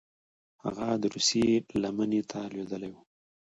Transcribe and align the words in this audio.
هغه 0.63 0.87
د 1.01 1.03
روسیې 1.15 1.51
لمنې 1.81 2.21
ته 2.29 2.39
لوېدلي 2.53 2.89
وه. 2.91 3.01